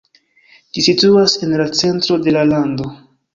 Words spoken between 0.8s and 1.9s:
situas en la